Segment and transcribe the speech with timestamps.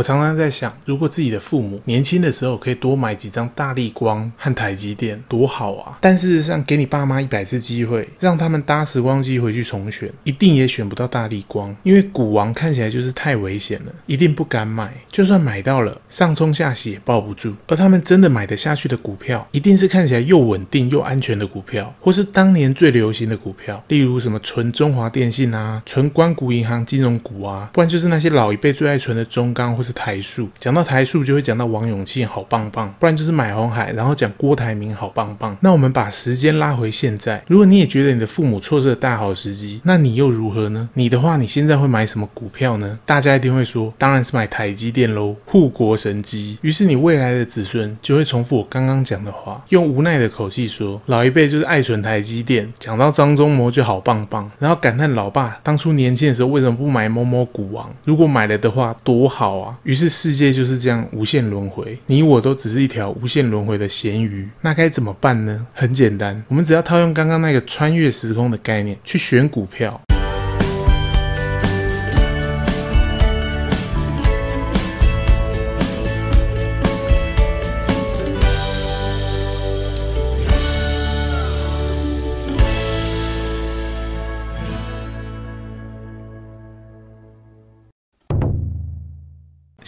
[0.00, 5.98] 我常常在想，如果自己的父母年轻的时候可以多买几张大立光和台积电，多好啊！
[6.00, 14.90] 但事实上，给你爸妈一百次机会，让他们搭时光机回去重选，一定也选不到大立光，因为股王看起来就是太危险了，一定不敢买。
[15.10, 17.54] 就算买到了，上冲下洗也抱不住。
[17.66, 30.48] 而他们真的买得下去的股票，一定是看起来又稳定又安全的股票，或是当年最流行的股票，例如什么纯中华电信啊，纯关谷银行金融股啊，不然就是那些老一辈最爱存的中钢或是台塑。
[30.58, 35.56] 讲到台塑，就会讲到王永庆好棒棒，不然就是买红海，然后讲郭台铭好棒棒。
[35.60, 40.88] 那我们把时间拉回现在，如果你也觉得你的父母错失了大好时机，那你又如何呢？
[40.94, 42.98] 你的话，你现在会买什么股票呢？
[43.04, 46.58] 大家一定会说，当然是买台积电喽，护国神机。
[46.62, 57.90] 于是你未来的子孙就会重复我刚刚讲的话，用无奈的口气说，老一辈就是爱存台积电，讲到张忠谋就好棒棒，然后感叹老爸当初年轻的时候为什么不买某某股王？
[58.04, 59.76] 如果买了的话，多好啊！
[59.82, 65.66] 于是世界就是这样无限轮回，你我都只是一条无限轮回的咸鱼，那该怎么办呢？
[65.72, 70.00] 很简单，我们只要套用刚刚那个穿越时空的概念去选股票。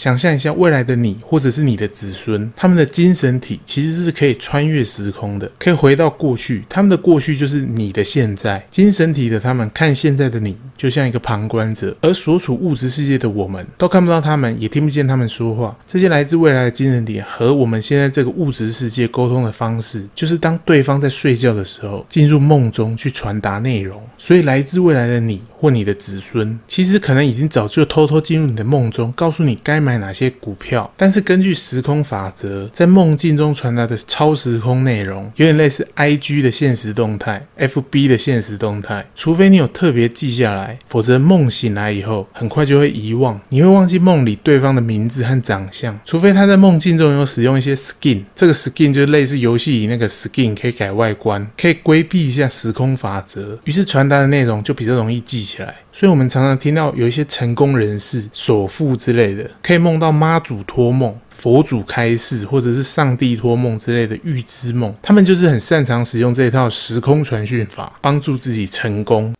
[0.02, 6.64] 想象一下未来的你，或者是你的子孙，他们的精神体其实是可以穿越时空的，可以回到过去。
[6.68, 8.66] 他们的过去就是你的现在。
[8.68, 15.78] 精神体的他们看现在的你，就像一个旁观者，而所处物质世界的我们都看不到他们，也听不见他们说话。
[15.86, 24.02] 这些来自未来的精神体和我们现在这个物质世界沟通的方式，就是当对方在睡觉的时候，进入梦中去传达内容。
[24.18, 30.02] 所以，来自未来的你或你的子孙，其实可能已经早就偷偷进入你的梦中，告诉你该买。
[30.02, 30.92] 哪些股票？
[30.96, 39.06] 但是根据时空法则，在梦境中传达的超时空内容，有点类似 IG 的现实动态、FB 的现实动态。
[39.14, 43.40] 除非你有特别记下来，否则梦醒来以后，很快就会遗忘。
[43.50, 48.24] 你会忘记梦里对方的名字和长相，除非他在梦境中有使用一些 skin。
[48.34, 53.56] 这个 skin 就类似游戏里那个 skin，可以改外观，可以规避一下时空法则。
[53.66, 55.74] 于是传达的内容就比较容易记起来。
[55.92, 64.94] 所以，我们常常听到有一些成功人士、首富之类的，可以梦到妈祖托梦、佛祖开示，或者是上帝托梦之类的预知梦。
[65.02, 69.34] 他们就是很擅长使用这一套时空传讯法，帮助自己成功。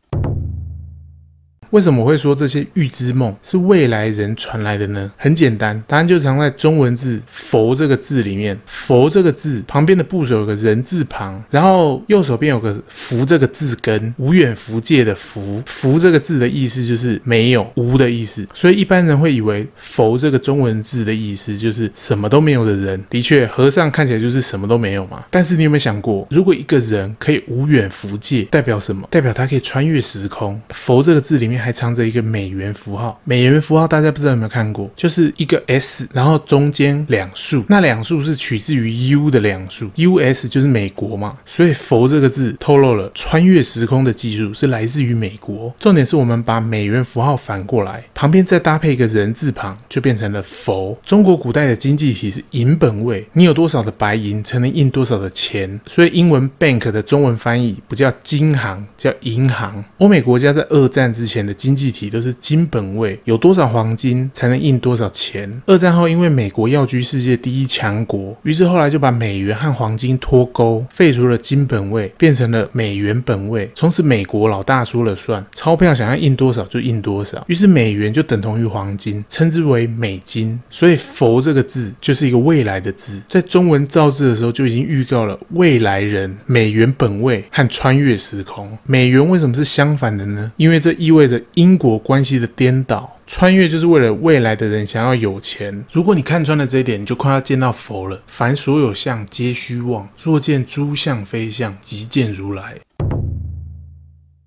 [1.73, 5.11] 为什么会说这些预知梦是未来人传来的呢？
[5.17, 8.59] 很简单，答案就藏在中文字“佛”这个字里面。
[8.67, 15.63] “佛”这个字旁边的部首有个人字旁，然后右手边有个“福”这个字根，无远福界的“福”。
[15.67, 23.03] “福”这个字的意思就是没有、无的意思，所以一般人会以为“佛”这个中文字的意思就是什么都没有的人。
[23.09, 25.25] 的确，和尚看起来就是什么都没有嘛。
[25.31, 29.09] 但是你有没有想过，如果一个人可以无远福界，代表什么？
[29.11, 30.61] 代表他可以穿越时空。
[30.69, 31.62] “佛”这个字里面。
[31.63, 45.73] 还藏着一个美元符号，美元符号大家不知道有没有看过，就是一个 S，然后中间两竖，那两竖是取自于 U 的两竖，US 就是美国嘛，所以“佛”这个字透露了穿越时空的技术是来自于美国。
[45.79, 50.99] 重点是我们把美元符号反过来，旁边再搭配一个人字旁，就变成了“佛”。
[51.07, 59.85] 中国古代的经济体是银本位，你有多少的白银才能印多少的钱，所以英文 bank 的中文翻译不叫金行，叫银行。
[59.99, 65.51] 欧美国家在二战之前的经济体都是金本位，有多少黄金才能印多少钱。
[65.67, 73.71] 二战后，因为美国要居世界第一强国，于是后来就把美元和黄金脱钩，废除了金本位，变成了美元本位。
[73.75, 77.45] 从此，美国老大说了算，钞票想要印多少就印多少。
[77.49, 80.59] 于是，美元就等同于黄金，称之为美金。
[80.71, 88.79] 所以“佛”这个字就是一个未来的字，在中文造字的时候就已经预告了未来人美元本位和穿越时空。
[88.85, 90.53] 美元为什么是相反的呢？
[90.57, 91.42] 因为这意味着。
[91.55, 95.85] 因果关系的颠倒，穿越就是为了未来的人想要有钱。
[95.93, 98.21] 如果你看穿了这一点，你就快要见到佛了。
[98.27, 100.09] 凡所有相，皆虚妄。
[100.23, 102.77] 若见诸相非相，即见如来。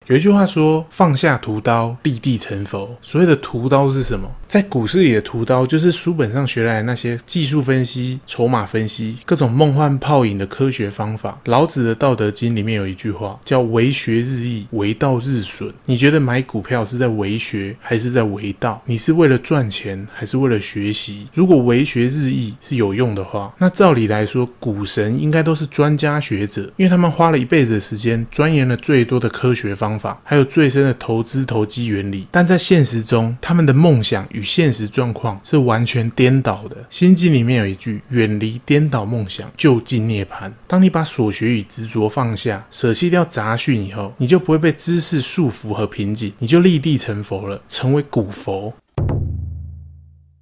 [0.07, 4.29] 有一句话说：“放下屠刀，立地成佛。”所谓的屠刀是什么？
[4.47, 11.39] 在股市里的屠刀，就是书本上学来的那些技术分析、筹码分析、各种梦幻泡影的科学方法。
[11.45, 15.73] 老子的《道德经》里面有一句话叫“为学日益，为道日损”。
[15.87, 18.79] 你觉得买股票是在为学，还是在为道？
[18.85, 21.25] 你是为了赚钱，还是为了学习？
[21.33, 32.27] 如果为学日益是有用的话，那照理来说，股神应该都是专家学者，因为他们花了一辈子的时间钻研了最多的科学方方法，还有最深的投资投机原理。
[32.29, 36.75] 但在现实中，他们的梦想与现实状况是完全颠倒的。
[36.89, 48.73] 《心经》里面有一句：“远离颠倒梦想，就近涅槃。”当你把所学与执着放下，舍弃掉杂讯以后，你就不会被知识束缚和瓶颈，你就立地成佛了，成为古佛。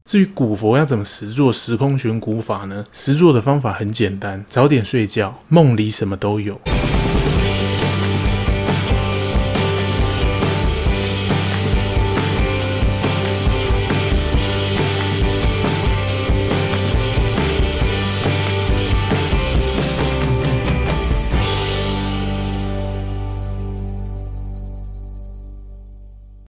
[0.05, 2.83] 至于古佛要怎么实作时空选古法呢？
[2.91, 6.59] 实作的方法很简单，早点睡觉，梦里什么都有。